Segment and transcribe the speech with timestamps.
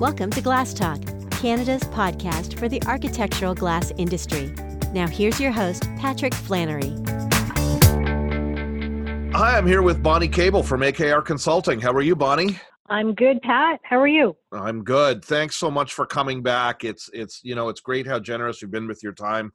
[0.00, 0.98] Welcome to Glass Talk,
[1.30, 4.50] Canada's podcast for the architectural glass industry.
[4.94, 6.96] Now, here's your host, Patrick Flannery.
[9.34, 11.82] Hi, I'm here with Bonnie Cable from AKR Consulting.
[11.82, 12.58] How are you, Bonnie?
[12.88, 13.80] I'm good, Pat.
[13.82, 14.34] How are you?
[14.52, 15.22] I'm good.
[15.22, 16.82] Thanks so much for coming back.
[16.82, 19.52] It's it's you know it's great how generous you've been with your time,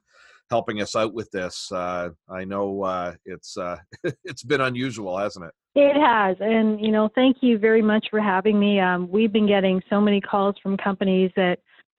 [0.50, 1.70] helping us out with this.
[1.72, 3.76] Uh, I know uh, it's uh,
[4.24, 5.52] it's been unusual, hasn't it?
[5.74, 8.80] It has, and you know, thank you very much for having me.
[8.80, 11.58] Um, we've been getting so many calls from companies that,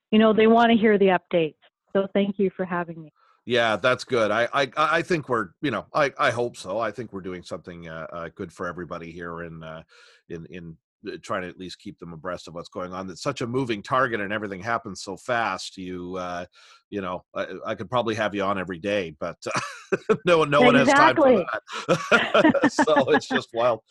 [0.10, 1.54] you know, they want to hear the updates.
[1.94, 3.12] So thank you for having me.
[3.46, 4.30] Yeah, that's good.
[4.30, 6.80] I I, I think we're you know I, I hope so.
[6.80, 9.84] I think we're doing something uh, uh, good for everybody here in uh,
[10.28, 10.78] in in
[11.22, 13.10] trying to at least keep them abreast of what's going on.
[13.10, 15.78] It's such a moving target, and everything happens so fast.
[15.78, 16.46] You, uh,
[16.90, 20.50] you know, I, I, could probably have you on every day, but uh, no, one,
[20.50, 21.46] no one has time for
[21.88, 22.72] that.
[22.72, 23.82] so it's just wild.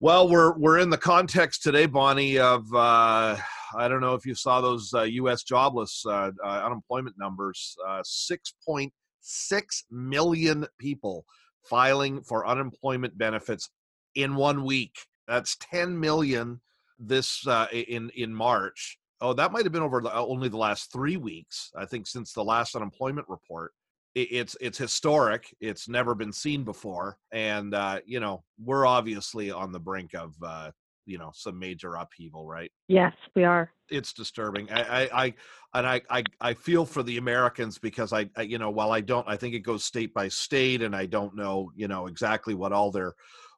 [0.00, 3.36] Well, we're we're in the context today, Bonnie, of uh,
[3.76, 5.42] I don't know if you saw those uh, U.S.
[5.44, 7.76] jobless uh, uh, unemployment numbers.
[8.02, 11.24] Six point six million people
[11.64, 13.70] filing for unemployment benefits
[14.14, 14.94] in one week.
[15.26, 16.60] That's 10 million
[16.98, 18.98] this uh, in in March.
[19.20, 21.70] Oh, that might have been over the, uh, only the last three weeks.
[21.76, 23.72] I think since the last unemployment report.
[24.14, 25.54] It, it's it's historic.
[25.60, 30.34] It's never been seen before, and uh, you know we're obviously on the brink of
[30.42, 30.70] uh,
[31.06, 32.70] you know some major upheaval, right?
[32.88, 33.70] Yes, we are.
[33.90, 34.70] It's disturbing.
[34.70, 35.34] I I, I
[35.74, 39.00] and I, I I feel for the Americans because I, I you know while I
[39.00, 42.54] don't I think it goes state by state, and I don't know you know exactly
[42.54, 43.14] what all their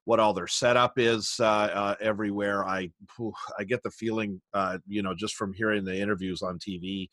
[0.06, 2.64] what all their setup is uh, uh, everywhere.
[2.64, 2.90] I
[3.58, 7.08] I get the feeling, uh, you know, just from hearing the interviews on TV,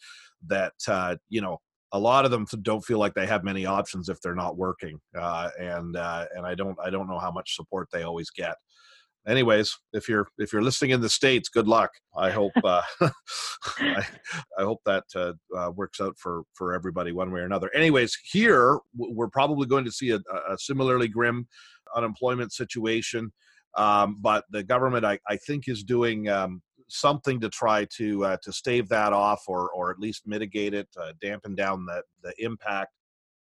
[0.48, 1.60] that uh, you know
[1.92, 5.00] a lot of them don't feel like they have many options if they're not working,
[5.20, 8.56] uh, and uh, and I don't I don't know how much support they always get.
[9.28, 11.90] Anyways, if you're if you're listening in the states, good luck.
[12.16, 12.84] I hope I,
[14.60, 15.06] I, hope that
[15.76, 17.74] works out for for everybody one way or another.
[17.74, 21.48] Anyways, here we're probably going to see a, a similarly grim
[21.96, 23.32] unemployment situation.
[23.76, 28.38] Um, but the government, I, I think, is doing um, something to try to uh,
[28.44, 32.34] to stave that off, or or at least mitigate it, uh, dampen down the the
[32.44, 32.92] impact.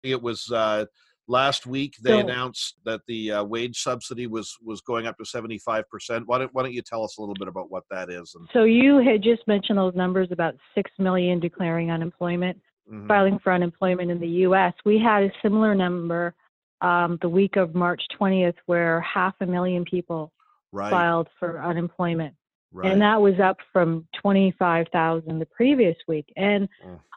[0.03, 0.85] It was uh,
[1.27, 5.25] last week they so, announced that the uh, wage subsidy was was going up to
[5.25, 6.27] seventy five percent.
[6.27, 8.33] Why don't Why don't you tell us a little bit about what that is?
[8.35, 12.57] And, so you had just mentioned those numbers about six million declaring unemployment,
[12.89, 13.07] mm-hmm.
[13.07, 14.73] filing for unemployment in the U.S.
[14.85, 16.35] We had a similar number
[16.81, 20.31] um, the week of March 20th, where half a million people
[20.71, 20.89] right.
[20.89, 22.33] filed for unemployment.
[22.73, 22.91] Right.
[22.91, 26.31] And that was up from 25,000 the previous week.
[26.35, 26.67] And.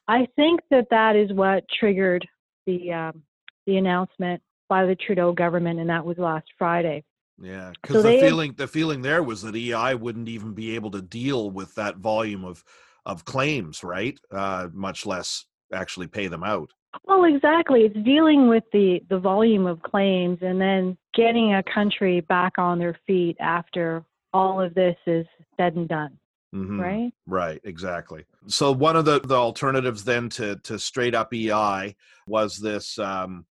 [0.07, 2.27] I think that that is what triggered
[2.67, 3.23] the um,
[3.67, 7.05] the announcement by the Trudeau government, and that was last Friday.
[7.41, 10.91] Yeah, because so the feeling the feeling there was that EI wouldn't even be able
[10.93, 12.63] to deal with that volume of
[13.07, 14.19] of claims, right?
[14.31, 16.71] Uh, much less actually pay them out.
[17.05, 17.83] Well, exactly.
[17.83, 22.79] It's dealing with the, the volume of claims and then getting a country back on
[22.79, 26.19] their feet after all of this is said and done.
[26.55, 26.81] Mm-hmm.
[26.81, 27.13] Right?
[27.27, 28.25] Right, exactly.
[28.47, 31.97] So one of the, the alternatives then to, to straight up EI
[32.29, 33.45] was this um,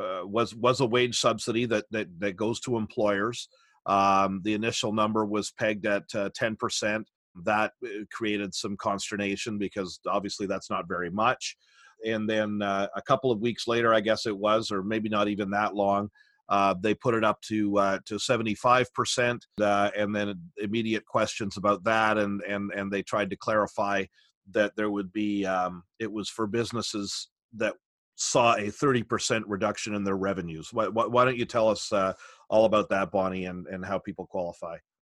[0.00, 3.48] uh, was was a wage subsidy that that, that goes to employers.
[3.84, 7.08] Um, the initial number was pegged at uh, ten percent.
[7.44, 11.56] That uh, created some consternation because obviously that's not very much
[12.06, 15.28] and then uh, a couple of weeks later, I guess it was, or maybe not
[15.28, 16.10] even that long,
[16.48, 21.56] uh, they put it up to uh, to 75 percent, uh, and then immediate questions
[21.56, 24.04] about that, and and and they tried to clarify
[24.52, 27.74] that there would be um, it was for businesses that
[28.14, 30.72] saw a 30 percent reduction in their revenues.
[30.72, 32.12] Why, why, don't you tell us uh,
[32.48, 34.76] all about that, Bonnie, and and how people qualify?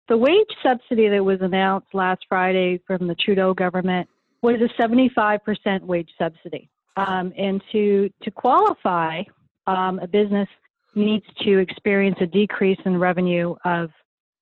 [0.09, 4.09] The wage subsidy that was announced last Friday from the Trudeau government
[4.43, 6.71] was a 75% wage subsidy.
[6.97, 9.23] Um, and to, to qualify,
[9.67, 10.49] um, a business
[10.95, 13.91] needs to experience a decrease in revenue of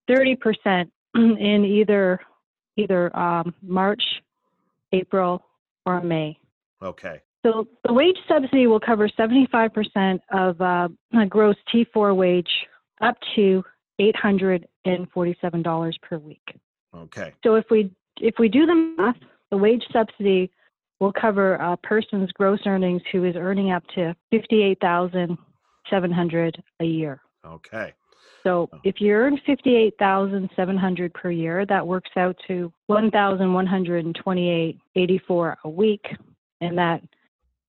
[0.09, 2.21] 30% in either
[2.77, 4.03] either um, March,
[4.93, 5.45] April,
[5.87, 6.37] or May.
[6.83, 7.21] Okay.
[7.45, 12.51] So the wage subsidy will cover 75% of uh, a gross T4 wage
[13.01, 13.63] up to
[14.01, 16.59] $847 per week.
[16.97, 17.33] Okay.
[17.45, 17.91] So if we
[18.21, 19.17] if we do the math,
[19.51, 20.53] the wage subsidy
[21.01, 27.23] will cover a person's gross earnings who is earning up to 58,700 a year.
[27.47, 27.95] Okay.
[28.43, 28.79] So oh.
[28.85, 36.07] if you earn 58,700 per year, that works out to 1,128.84 a week,
[36.61, 37.03] and that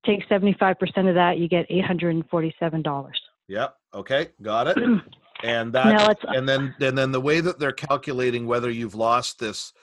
[0.06, 3.12] takes 75% of that, you get $847.
[3.48, 3.76] Yep.
[3.94, 4.28] Okay.
[4.42, 4.78] Got it.
[5.44, 9.74] And that, and then, and then the way that they're calculating whether you've lost this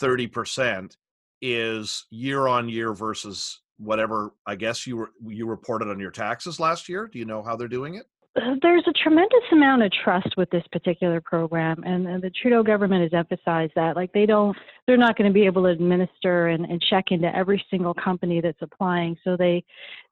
[0.00, 0.96] 30%
[1.42, 6.60] is year on year versus whatever I guess you were you reported on your taxes
[6.60, 7.08] last year.
[7.12, 8.06] Do you know how they're doing it?
[8.34, 12.62] Uh, there's a tremendous amount of trust with this particular program, and, and the Trudeau
[12.62, 13.94] government has emphasized that.
[13.94, 14.56] Like they don't,
[14.86, 18.40] they're not going to be able to administer and, and check into every single company
[18.40, 19.18] that's applying.
[19.22, 19.62] So they,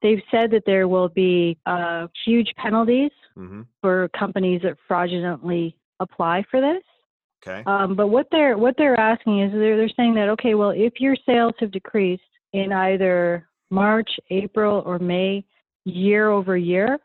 [0.02, 3.62] they've said that there will be uh, huge penalties mm-hmm.
[3.80, 6.82] for companies that fraudulently apply for this.
[7.46, 7.62] Okay.
[7.66, 10.94] Um, but what they're what they're asking is they're they're saying that okay, well, if
[11.00, 12.22] your sales have decreased
[12.52, 15.44] in either March, April, or May,
[15.84, 16.98] year over year,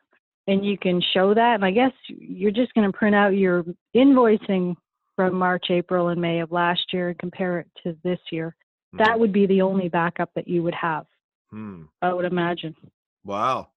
[0.47, 1.55] and you can show that.
[1.55, 3.63] And I guess you're just going to print out your
[3.95, 4.75] invoicing
[5.15, 8.55] from March, April, and May of last year and compare it to this year.
[8.91, 8.97] Hmm.
[8.97, 11.05] That would be the only backup that you would have.
[11.51, 11.83] Hmm.
[12.01, 12.75] I would imagine.
[13.23, 13.69] Wow.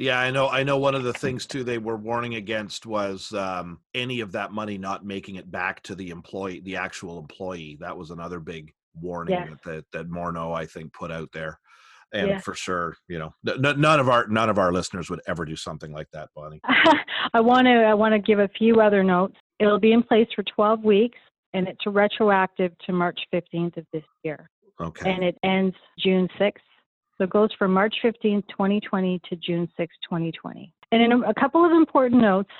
[0.00, 0.48] Yeah, I know.
[0.48, 0.78] I know.
[0.78, 4.78] One of the things too they were warning against was um, any of that money
[4.78, 7.76] not making it back to the employee, the actual employee.
[7.80, 9.58] That was another big warning yes.
[9.64, 11.60] that, that that Morneau I think put out there
[12.12, 12.38] and yeah.
[12.38, 15.54] for sure you know n- none of our none of our listeners would ever do
[15.54, 16.60] something like that bonnie
[17.34, 20.26] i want to i want to give a few other notes it'll be in place
[20.34, 21.18] for 12 weeks
[21.54, 24.50] and it's retroactive to march 15th of this year
[24.80, 26.54] okay and it ends june 6th
[27.20, 31.34] so it goes from march 15th 2020 to june 6th 2020 and in a, a
[31.34, 32.50] couple of important notes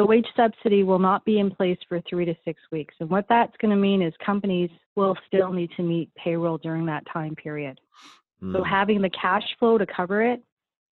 [0.00, 2.94] the wage subsidy will not be in place for three to six weeks.
[3.00, 6.86] And what that's going to mean is companies will still need to meet payroll during
[6.86, 7.78] that time period.
[8.42, 8.54] Mm.
[8.54, 10.42] So having the cash flow to cover it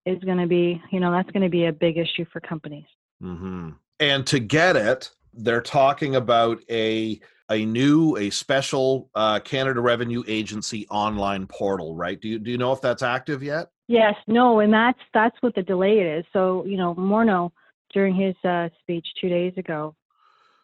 [0.07, 2.87] is going to be, you know, that's going to be a big issue for companies.
[3.21, 3.71] Mm-hmm.
[3.99, 7.21] And to get it, they're talking about a
[7.53, 12.21] a new, a special uh, Canada Revenue Agency online portal, right?
[12.21, 13.69] Do you do you know if that's active yet?
[13.89, 16.25] Yes, no, and that's that's what the delay is.
[16.33, 17.53] So you know, Morneau
[17.93, 19.95] during his uh, speech two days ago,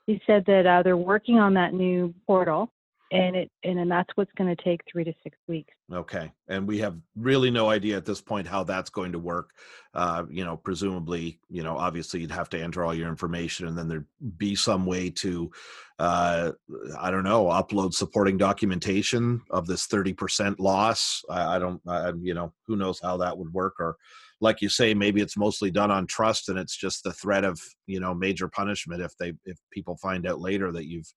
[0.07, 2.73] he said that uh, they're working on that new portal,
[3.11, 5.73] and it and, and that's what's going to take three to six weeks.
[5.93, 9.51] Okay and we have really no idea at this point how that's going to work.
[9.95, 13.77] Uh, you know presumably you know obviously you'd have to enter all your information and
[13.77, 14.07] then there'd
[14.37, 15.51] be some way to
[15.99, 16.53] uh,
[17.01, 21.23] i don't know upload supporting documentation of this 30% loss.
[21.31, 23.97] I, I don't I, you know who knows how that would work or
[24.41, 27.61] like you say maybe it's mostly done on trust and it's just the threat of
[27.87, 31.11] you know major punishment if they if people find out later that you've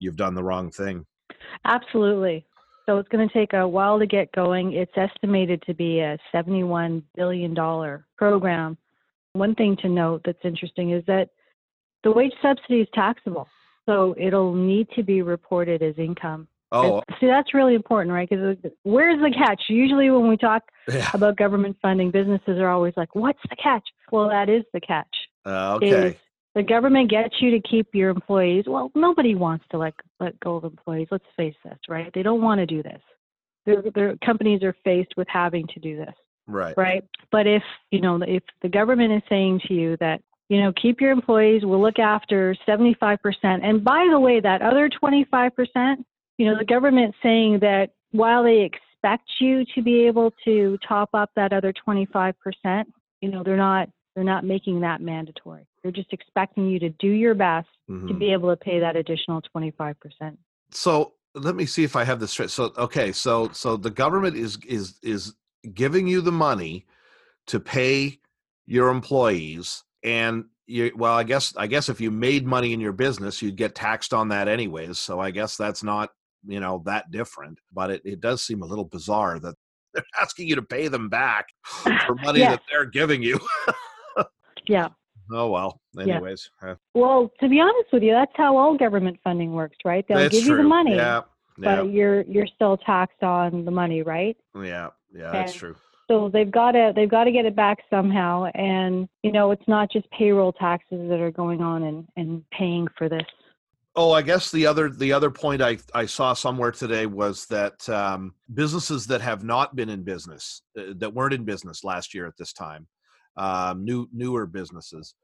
[0.00, 1.04] you've done the wrong thing
[1.64, 2.44] Absolutely.
[2.86, 4.74] So it's going to take a while to get going.
[4.74, 7.54] It's estimated to be a $71 billion
[8.16, 8.76] program.
[9.32, 11.30] One thing to note that's interesting is that
[12.02, 13.48] the wage subsidy is taxable.
[13.86, 16.46] So it'll need to be reported as income.
[16.72, 18.28] Oh, see, that's really important, right?
[18.28, 19.62] Because where's the catch?
[19.68, 21.08] Usually, when we talk yeah.
[21.14, 25.06] about government funding, businesses are always like, "What's the catch?" Well, that is the catch.
[25.46, 26.18] Uh, okay
[26.54, 28.64] the government gets you to keep your employees.
[28.66, 31.08] Well, nobody wants to let let go of employees.
[31.10, 32.10] Let's face this, right?
[32.14, 33.00] They don't want to do this.
[33.66, 36.14] Their, their companies are faced with having to do this.
[36.46, 36.76] Right.
[36.76, 37.04] Right.
[37.32, 41.00] But if you know, if the government is saying to you that you know, keep
[41.00, 41.62] your employees.
[41.64, 43.18] We'll look after 75%.
[43.42, 45.50] And by the way, that other 25%,
[46.38, 51.10] you know, the government saying that while they expect you to be able to top
[51.14, 52.34] up that other 25%,
[53.20, 55.66] you know, they're not they're not making that mandatory.
[55.82, 58.08] They're just expecting you to do your best mm-hmm.
[58.08, 59.94] to be able to pay that additional 25%.
[60.70, 62.50] So let me see if I have this straight.
[62.50, 65.34] So okay, so so the government is is is
[65.72, 66.86] giving you the money
[67.48, 68.18] to pay
[68.66, 72.92] your employees and you well I guess I guess if you made money in your
[72.92, 74.98] business you'd get taxed on that anyways.
[74.98, 76.10] So I guess that's not,
[76.46, 79.54] you know, that different, but it, it does seem a little bizarre that
[79.94, 82.50] they're asking you to pay them back for money yeah.
[82.50, 83.40] that they're giving you.
[84.66, 84.88] Yeah.
[85.30, 85.80] Oh well.
[85.98, 86.50] Anyways.
[86.62, 86.74] Yeah.
[86.94, 90.04] Well, to be honest with you, that's how all government funding works, right?
[90.06, 90.56] They'll give true.
[90.56, 90.96] you the money.
[90.96, 91.22] Yeah.
[91.58, 91.76] yeah.
[91.76, 94.36] But you're you're still taxed on the money, right?
[94.54, 94.90] Yeah.
[95.14, 95.76] Yeah, that's true.
[96.08, 99.66] So they've got to they've got to get it back somehow, and you know it's
[99.66, 103.22] not just payroll taxes that are going on and and paying for this.
[103.96, 107.88] Oh, I guess the other the other point I, I saw somewhere today was that
[107.88, 112.26] um, businesses that have not been in business uh, that weren't in business last year
[112.26, 112.86] at this time
[113.36, 115.14] um, new newer businesses.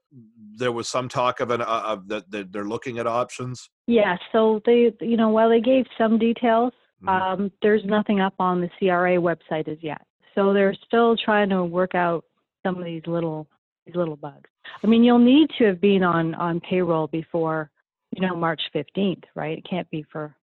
[0.57, 3.71] There was some talk of an uh, of that the, they're looking at options.
[3.87, 7.09] Yeah, so they you know while they gave some details, mm-hmm.
[7.09, 10.02] um, there's nothing up on the CRA website as yet.
[10.35, 12.25] So they're still trying to work out
[12.64, 13.47] some of these little
[13.87, 14.49] these little bugs.
[14.83, 17.71] I mean, you'll need to have been on on payroll before
[18.11, 19.59] you know March 15th, right?
[19.59, 20.35] It can't be for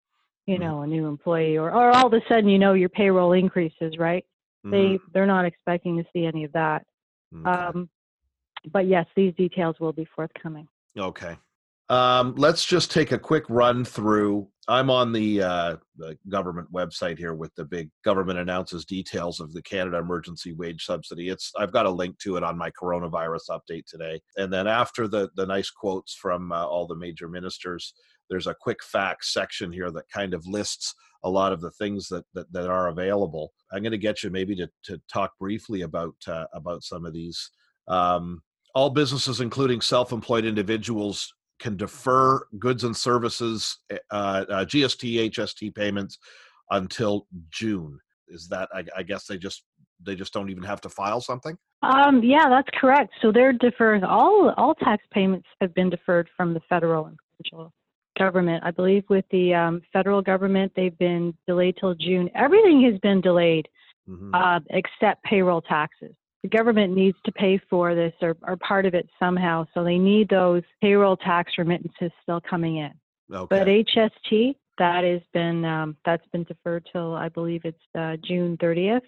[0.47, 0.65] you mm-hmm.
[0.65, 3.99] know a new employee or or all of a sudden you know your payroll increases,
[3.99, 4.25] right?
[4.65, 4.71] Mm-hmm.
[4.71, 6.85] They they're not expecting to see any of that.
[7.35, 7.51] Okay.
[7.51, 7.89] Um,
[8.73, 10.69] but yes, these details will be forthcoming.
[10.99, 11.37] Okay.
[11.89, 17.19] Um, let's just take a quick run through I'm on the, uh, the government website
[17.19, 21.29] here with the big government announces details of the Canada Emergency Wage Subsidy.
[21.29, 24.21] It's I've got a link to it on my coronavirus update today.
[24.37, 27.95] And then after the the nice quotes from uh, all the major ministers,
[28.29, 32.09] there's a quick facts section here that kind of lists a lot of the things
[32.09, 33.53] that that, that are available.
[33.73, 37.13] I'm going to get you maybe to to talk briefly about uh, about some of
[37.13, 37.51] these.
[37.89, 38.43] Um,
[38.75, 45.75] all businesses, including self-employed individuals, can defer goods and services, eh, uh, uh, GST, HST
[45.75, 46.19] payments
[46.71, 47.99] until June.
[48.29, 48.69] Is that?
[48.75, 49.63] I, I, guess they just
[50.05, 51.57] they just don't even have to file something.
[51.83, 53.13] Um, yeah, that's correct.
[53.23, 57.73] So they're deferring all all tax payments have been deferred from the federal and provincial
[58.19, 58.63] government.
[58.65, 62.31] I believe with the um, federal government, they've been delayed till June.
[62.35, 63.69] Everything has been delayed
[64.09, 64.35] mm-hmm.
[64.35, 66.15] uh, except payroll taxes
[66.47, 69.67] the government needs to pay for this or, or part of it somehow.
[69.75, 72.93] So they need those payroll tax remittances still coming in.
[73.33, 73.47] Okay.
[73.51, 78.57] But HST, that has been um, that's been deferred till I believe it's uh, June
[78.59, 79.01] 30th.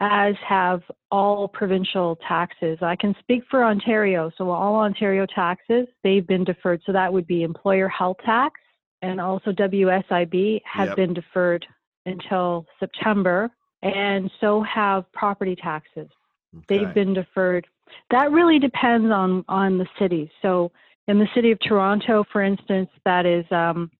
[0.00, 2.78] As have all provincial taxes.
[2.82, 4.30] I can speak for Ontario.
[4.36, 6.82] So all Ontario taxes they've been deferred.
[6.84, 8.60] So that would be employer health tax
[9.04, 10.96] and also WSIB have yep.
[10.96, 11.66] been deferred
[12.06, 13.50] until September,
[13.82, 16.08] and so have property taxes.
[16.56, 16.64] Okay.
[16.68, 17.66] They've been deferred.
[18.10, 20.30] That really depends on on the city.
[20.40, 20.72] So
[21.06, 23.90] in the city of Toronto, for instance, that is um,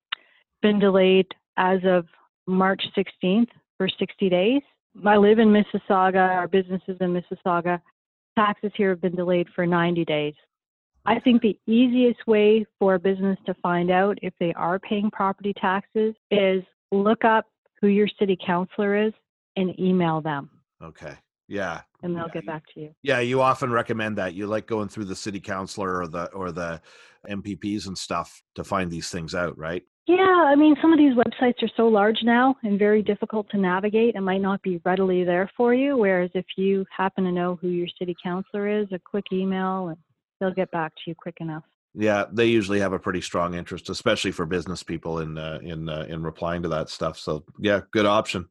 [0.62, 2.06] been delayed as of
[2.46, 4.62] March 16th for 60 days.
[5.04, 6.16] I live in Mississauga.
[6.16, 7.80] Our businesses in Mississauga.
[8.36, 10.34] Taxes here have been delayed for 90 days.
[11.06, 15.10] I think the easiest way for a business to find out if they are paying
[15.10, 17.46] property taxes is look up
[17.80, 19.12] who your city councilor is
[19.56, 20.48] and email them.
[20.82, 21.14] Okay.
[21.46, 21.82] Yeah.
[22.02, 22.94] And they'll yeah, get back to you.
[23.02, 24.34] Yeah, you often recommend that.
[24.34, 26.80] You like going through the city councilor or the or the
[27.28, 29.82] MPPs and stuff to find these things out, right?
[30.06, 33.58] Yeah, I mean some of these websites are so large now and very difficult to
[33.58, 35.96] navigate and might not be readily there for you.
[35.96, 39.96] Whereas if you happen to know who your city councilor is, a quick email and
[40.40, 41.64] they'll get back to you quick enough.
[41.94, 45.88] Yeah, they usually have a pretty strong interest, especially for business people in uh, in
[45.88, 47.18] uh, in replying to that stuff.
[47.18, 48.46] So yeah, good option.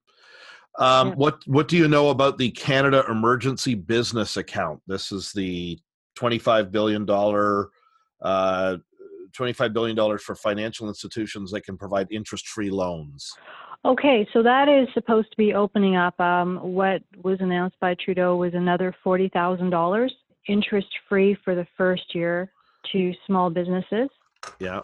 [0.80, 1.16] Um, yeah.
[1.16, 4.82] What What do you know about the Canada Emergency Business Account?
[4.88, 5.78] This is the
[6.16, 7.70] twenty five billion dollar.
[8.22, 8.78] Uh,
[9.38, 13.32] $25 billion for financial institutions that can provide interest free loans.
[13.86, 16.18] Okay, so that is supposed to be opening up.
[16.20, 20.10] Um, what was announced by Trudeau was another $40,000
[20.48, 22.52] interest free for the first year
[22.92, 24.10] to small businesses.
[24.60, 24.82] Yeah.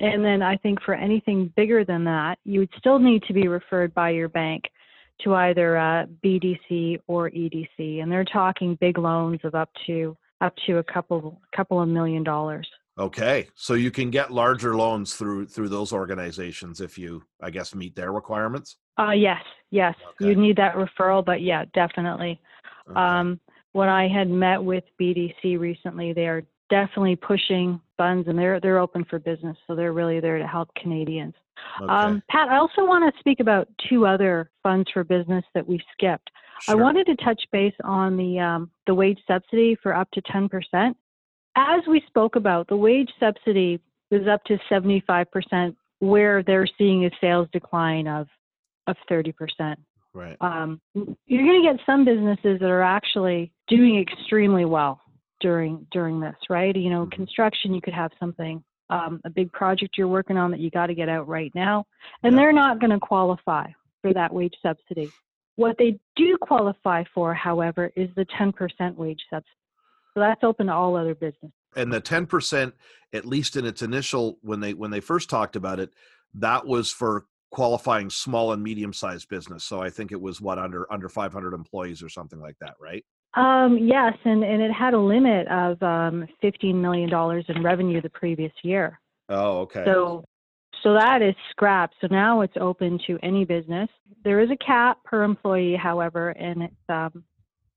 [0.00, 3.48] And then I think for anything bigger than that, you would still need to be
[3.48, 4.64] referred by your bank
[5.22, 10.54] to either uh, BDC or EDC, and they're talking big loans of up to up
[10.66, 12.68] to a couple couple of million dollars.
[12.98, 17.74] Okay, so you can get larger loans through through those organizations if you, I guess,
[17.74, 18.76] meet their requirements.
[18.98, 20.28] Uh, yes, yes, okay.
[20.28, 22.40] you need that referral, but yeah, definitely.
[22.88, 22.98] Okay.
[22.98, 23.40] Um,
[23.72, 28.78] when I had met with BDC recently, they are definitely pushing funds, and they're they're
[28.78, 31.34] open for business, so they're really there to help Canadians.
[31.80, 31.92] Okay.
[31.92, 35.80] Um, Pat, I also want to speak about two other funds for business that we
[35.92, 36.30] skipped.
[36.60, 36.76] Sure.
[36.76, 40.94] I wanted to touch base on the um, the wage subsidy for up to 10%.
[41.56, 43.80] As we spoke about, the wage subsidy
[44.10, 48.26] is up to 75%, where they're seeing a sales decline of
[48.86, 49.76] of 30%.
[50.12, 50.36] Right.
[50.42, 55.00] Um, you're going to get some businesses that are actually doing extremely well
[55.40, 56.74] during during this, right?
[56.74, 57.16] You know, mm-hmm.
[57.16, 60.86] construction, you could have something um, a big project you're working on that you got
[60.86, 61.86] to get out right now,
[62.22, 63.66] and they're not going to qualify
[64.02, 65.10] for that wage subsidy.
[65.56, 69.50] What they do qualify for, however, is the 10% wage subsidy.
[70.14, 71.50] So that's open to all other businesses.
[71.76, 72.72] And the 10%,
[73.12, 75.90] at least in its initial when they when they first talked about it,
[76.34, 79.64] that was for qualifying small and medium sized business.
[79.64, 83.04] So I think it was what under under 500 employees or something like that, right?
[83.36, 87.10] Um, yes, and, and it had a limit of um, $15 million
[87.48, 89.00] in revenue the previous year.
[89.28, 89.82] Oh, okay.
[89.84, 90.24] So,
[90.82, 91.96] so that is scrapped.
[92.00, 93.88] So now it's open to any business.
[94.22, 97.24] There is a cap per employee, however, and it's um,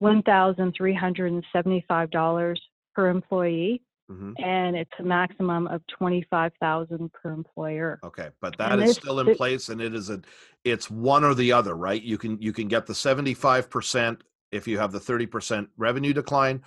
[0.02, 2.56] $1,375
[2.96, 3.82] per employee.
[4.10, 4.42] Mm-hmm.
[4.42, 8.00] And it's a maximum of twenty five thousand per employer.
[8.06, 10.22] Okay, but that and is still in place, and it is a,
[10.64, 12.02] it's one or the other, right?
[12.02, 16.14] You can you can get the seventy five percent if you have the 30% revenue
[16.14, 16.62] decline,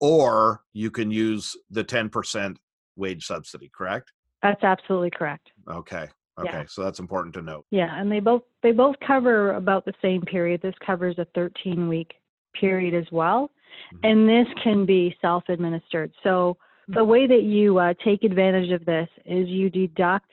[0.00, 2.56] or you can use the 10%
[2.96, 4.12] wage subsidy, correct?
[4.42, 5.50] That's absolutely correct.
[5.68, 6.08] Okay.
[6.38, 6.50] Okay.
[6.52, 6.64] Yeah.
[6.68, 7.64] So that's important to note.
[7.70, 10.60] Yeah, and they both they both cover about the same period.
[10.60, 12.12] This covers a 13 week
[12.58, 13.50] period as well.
[13.94, 14.06] Mm-hmm.
[14.06, 16.12] And this can be self-administered.
[16.22, 16.56] So
[16.88, 20.30] the way that you uh, take advantage of this is you deduct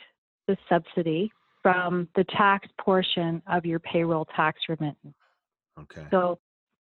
[0.48, 5.16] the subsidy from the tax portion of your payroll tax remittance.
[5.80, 6.06] Okay.
[6.12, 6.38] So,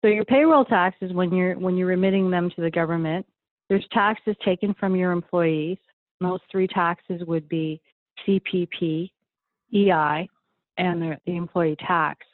[0.01, 3.27] so your payroll taxes when you're when you're remitting them to the government,
[3.69, 5.77] there's taxes taken from your employees.
[6.21, 7.81] Those three taxes would be
[8.27, 9.11] CPP,
[9.75, 10.29] EI,
[10.79, 12.27] and the, the employee tax.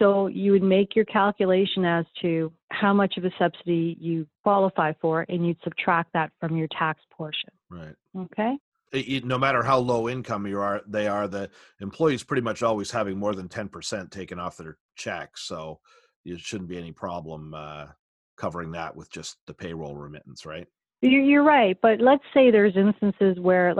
[0.00, 4.94] So you would make your calculation as to how much of a subsidy you qualify
[5.00, 7.50] for, and you'd subtract that from your tax portion.
[7.68, 7.94] Right.
[8.16, 8.56] Okay.
[8.92, 12.90] It- no matter how low income you are, they are the employees pretty much always
[12.90, 15.42] having more than ten percent taken off their checks.
[15.42, 15.80] So
[16.24, 17.88] it shouldn't be any problem uh,
[18.36, 20.66] covering that with just the payroll remittance, right?
[21.02, 23.74] You're, you're right, but let's say there's instances where,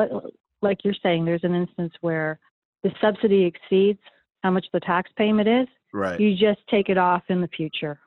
[0.62, 2.38] like you're saying, there's an instance where
[2.82, 4.00] the subsidy exceeds
[4.42, 5.66] how much the tax payment is.
[5.92, 6.20] Right.
[6.20, 7.98] You just take it off in the future,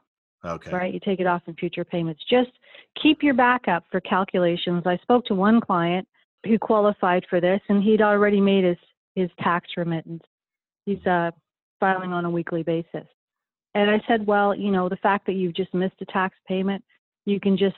[0.46, 0.72] Okay.
[0.72, 0.94] right?
[0.94, 2.22] You take it off in future payments.
[2.30, 2.52] Just
[3.02, 4.84] keep your backup for calculations.
[4.86, 6.08] I spoke to one client
[6.46, 8.78] who qualified for this, and he'd already made his
[9.16, 10.24] his tax remittance.
[10.86, 11.32] He's uh,
[11.80, 13.06] filing on a weekly basis.
[13.76, 16.84] And I said, well, you know, the fact that you've just missed a tax payment,
[17.26, 17.76] you can just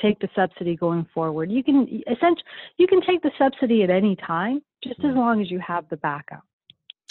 [0.00, 1.50] take the subsidy going forward.
[1.50, 2.44] You can essentially
[2.78, 5.96] you can take the subsidy at any time, just as long as you have the
[5.98, 6.42] backup.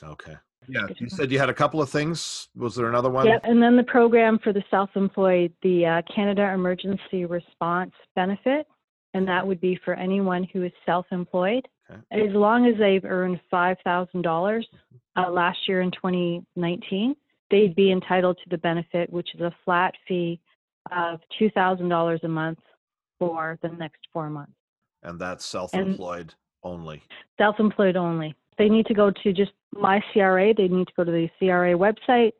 [0.04, 0.36] Okay.
[0.70, 0.88] Yeah.
[0.98, 2.48] You said you had a couple of things.
[2.56, 3.26] Was there another one?
[3.28, 8.68] Yep, and then the program for the self-employed, the uh, Canada Emergency Response Benefit,
[9.14, 12.28] and that would be for anyone who is self-employed, Okay.
[12.30, 14.68] as long as they've earned five thousand dollars
[15.16, 17.16] uh, last year in 2019,
[17.50, 20.40] they'd be entitled to the benefit, which is a flat fee
[20.92, 22.60] of two thousand dollars a month
[23.18, 24.54] for the next four months.
[25.02, 27.02] And that's self-employed only.
[27.40, 28.36] Self-employed only.
[28.60, 30.54] They need to go to just my CRA.
[30.54, 32.34] They need to go to the CRA website,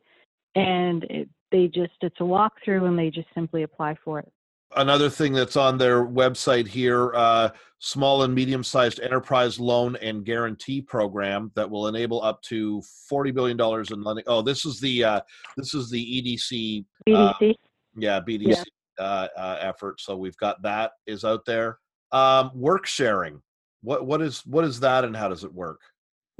[0.54, 4.30] and it, they just it's a walkthrough, and they just simply apply for it.
[4.76, 7.48] Another thing that's on their website here, uh,
[7.80, 13.56] small and medium-sized enterprise loan and guarantee program that will enable up to forty billion
[13.56, 14.24] dollars in lending.
[14.28, 15.20] Oh, this is the uh,
[15.56, 17.54] this is the EDC, Uh, BDC.
[17.96, 18.62] yeah, BDC
[18.98, 19.98] Uh, uh, effort.
[20.00, 21.78] So we've got that is out there.
[22.12, 23.40] Um, work sharing.
[23.82, 25.80] What what is what is that and how does it work?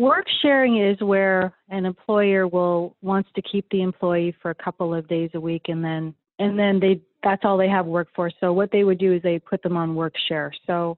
[0.01, 4.95] Work sharing is where an employer will wants to keep the employee for a couple
[4.95, 8.31] of days a week, and then and then they that's all they have work for.
[8.41, 10.55] So what they would do is they put them on work share.
[10.67, 10.97] So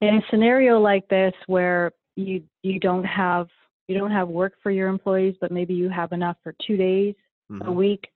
[0.00, 3.48] in a scenario like this where you you don't have
[3.88, 7.16] you don't have work for your employees, but maybe you have enough for two days
[7.50, 7.74] a Mhm.
[7.74, 8.12] week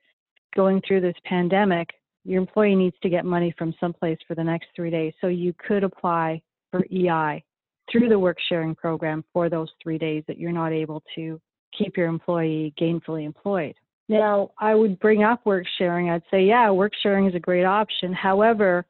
[0.54, 1.92] going through this pandemic,
[2.24, 5.12] your employee needs to get money from someplace for the next three days.
[5.20, 6.40] So you could apply
[6.70, 7.42] for EI
[7.90, 11.40] through the work sharing program for those three days that you're not able to
[11.76, 13.74] keep your employee gainfully employed.
[14.08, 16.10] Now, I would bring up work sharing.
[16.10, 18.12] I'd say, yeah, work sharing is a great option.
[18.12, 18.84] However,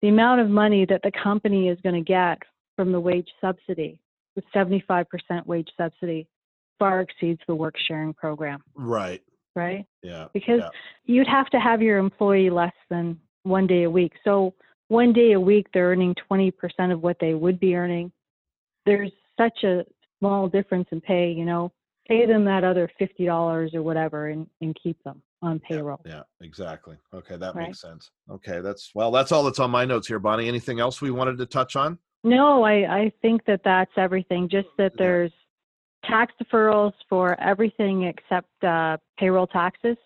[0.00, 2.38] the amount of money that the company is going to get
[2.76, 3.98] from the wage subsidy,
[4.34, 5.04] the 75%
[5.46, 6.26] wage subsidy,
[6.78, 9.22] far exceeds the work sharing program, Right.
[9.54, 9.84] right?
[10.02, 10.28] Yeah.
[10.32, 10.70] because yeah.
[11.04, 14.12] you'd have to have your employee less than one day a week.
[14.24, 14.54] So
[14.88, 16.52] one day a week, they're earning 20%
[16.92, 18.10] of what they would be earning.
[18.86, 19.84] There's such a
[20.18, 21.72] small difference in pay, you know,
[22.06, 26.00] pay them that other $50 or whatever and, and keep them on payroll.
[26.04, 26.96] Yeah, exactly.
[27.14, 27.68] Okay, that Right.
[27.68, 28.10] makes sense.
[28.30, 30.48] Okay, that's well, that's all that's on my notes here, Bonnie.
[30.48, 31.98] Anything else we wanted to touch on?
[32.24, 34.48] No, I, I think that that's everything.
[34.48, 34.98] Just that Yeah.
[35.04, 35.32] there's
[36.04, 39.96] tax deferrals for everything except uh, payroll taxes,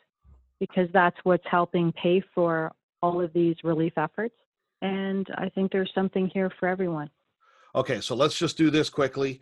[0.60, 4.34] because that's what's helping pay for all of these relief efforts.
[4.82, 7.10] And I think there's something here for everyone.
[7.76, 9.40] Okay, so let's just do this quickly.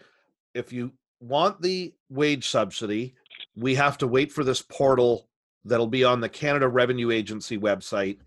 [0.55, 3.15] If you want the wage subsidy,
[3.55, 5.29] we have to wait for this portal
[5.65, 8.19] that'll be on the Canada Revenue Agency website.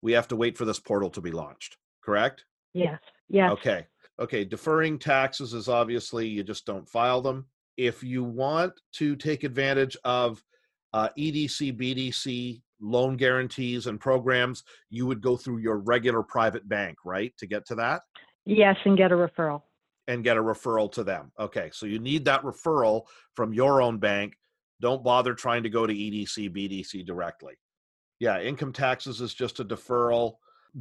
[0.00, 2.46] We have to wait for this portal to be launched, correct?
[2.72, 2.98] Yes.
[3.28, 3.50] Yes.
[3.52, 3.86] Okay.
[4.18, 4.44] Okay.
[4.44, 7.46] Deferring taxes is obviously you just don't file them.
[7.76, 10.42] If you want to take advantage of
[10.94, 16.96] uh, EDC, BDC loan guarantees and programs, you would go through your regular private bank,
[17.04, 18.00] right, to get to that
[18.46, 19.62] Yes, and get a referral.
[20.08, 21.30] and get a referral to them.
[21.38, 21.70] Okay.
[21.72, 23.04] So you need that referral
[23.36, 24.36] from your own bank.
[24.80, 27.54] Don't bother trying to go to EDC, BDC directly.
[28.18, 28.40] Yeah.
[28.40, 30.34] Income taxes is just a deferral.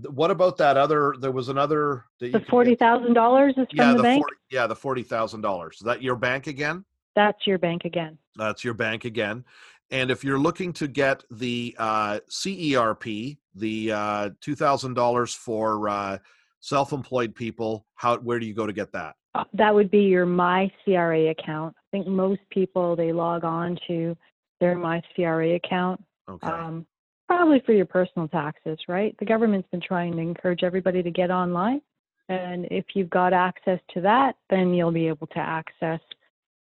[0.10, 1.15] What about that other?
[1.19, 2.06] There was another.
[2.19, 4.22] The forty thousand dollars is from yeah, the, the bank.
[4.22, 5.78] 40, yeah, the forty thousand dollars.
[5.78, 6.86] Is that your bank again?
[7.15, 8.17] That's your bank again.
[8.36, 9.43] That's your bank again.
[9.91, 15.89] And if you're looking to get the uh, CERB, the uh, two thousand dollars for
[15.89, 16.17] uh,
[16.62, 19.15] self-employed people, how where do you go to get that?
[19.36, 21.76] Uh, That would be your My CRA account.
[21.78, 24.15] I think most people they log on to
[24.60, 26.48] their My CRA account, Okay.
[26.48, 26.86] um,
[27.28, 29.15] probably for your personal taxes, right?
[29.19, 31.82] The government's been trying to encourage everybody to get online,
[32.28, 36.00] and if you've got access to that, then you'll be able to access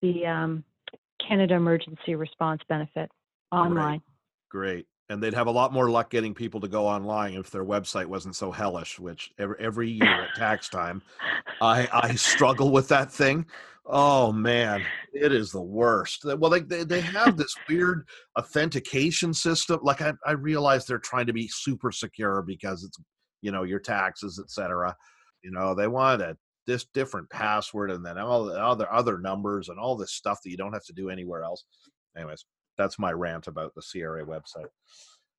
[0.02, 0.64] the um,
[1.26, 3.10] Canada Emergency Response Benefit
[3.52, 4.02] online.
[4.50, 4.86] Great.
[4.86, 4.88] Great.
[5.10, 8.06] And they'd have a lot more luck getting people to go online if their website
[8.06, 9.00] wasn't so hellish.
[9.00, 11.02] Which every, every year at tax time,
[11.62, 13.46] I I struggle with that thing.
[13.86, 16.26] Oh man, it is the worst.
[16.26, 18.06] Well, they they, they have this weird
[18.38, 19.80] authentication system.
[19.82, 22.98] Like I I realize they're trying to be super secure because it's
[23.41, 24.93] you know your taxes, etc.
[25.41, 29.70] You know they want a this different password and then all the other other numbers
[29.70, 31.63] and all this stuff that you don't have to do anywhere else.
[32.17, 32.43] Anyways,
[32.78, 34.70] that's my rant about the CRA website.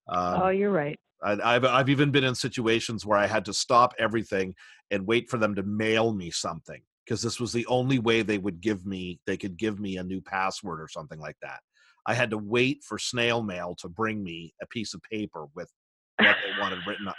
[0.08, 0.98] Um, oh, you're right.
[1.22, 4.54] I, have I've even been in situations where I had to stop everything
[4.90, 8.38] and wait for them to mail me something because this was the only way they
[8.38, 11.60] would give me they could give me a new password or something like that.
[12.06, 15.70] I had to wait for snail mail to bring me a piece of paper with
[16.18, 17.16] what they wanted written up.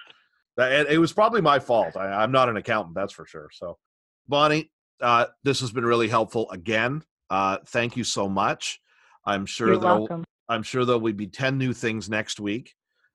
[0.58, 1.96] It was probably my fault.
[1.96, 3.50] I, am not an accountant, that's for sure.
[3.54, 3.78] So,
[4.28, 7.04] Bonnie, uh, this has been really helpful again.
[7.30, 8.82] Uh, thank you so much.
[9.30, 10.24] I'm sure You're.
[10.50, 12.74] I'm sure there will be ten new things next week.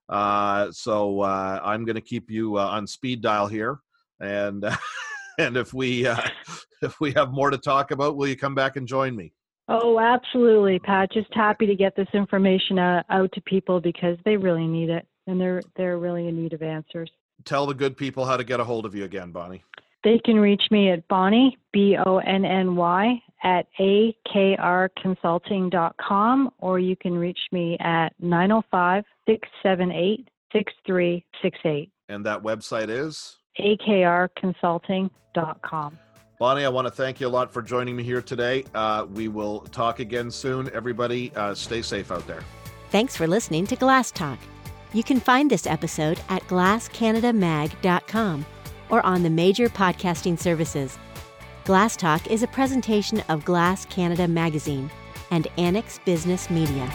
[0.08, 3.78] Uh, so uh, I'm going to keep you uh, on speed dial here,
[4.20, 4.64] and
[5.38, 6.16] and if we uh,
[6.82, 9.32] if we have more to talk about, will you come back and join me?
[9.66, 11.10] Oh, absolutely, Pat.
[11.12, 15.06] Just happy to get this information uh, out to people because they really need it,
[15.26, 17.10] and they're they're really in need of answers.
[17.44, 19.64] Tell the good people how to get a hold of you again, Bonnie.
[20.04, 26.96] They can reach me at Bonnie B O N N Y at akrconsulting.com, or you
[26.96, 31.90] can reach me at 905 678 6368.
[32.08, 33.36] And that website is?
[33.60, 35.98] akrconsulting.com.
[36.40, 38.64] Bonnie, I want to thank you a lot for joining me here today.
[38.74, 40.68] Uh, we will talk again soon.
[40.74, 42.42] Everybody, uh, stay safe out there.
[42.90, 44.38] Thanks for listening to Glass Talk.
[44.92, 48.46] You can find this episode at glasscanadamag.com
[48.90, 50.98] or on the major podcasting services.
[51.64, 54.90] Glass Talk is a presentation of Glass Canada Magazine
[55.30, 56.86] and Annex Business Media.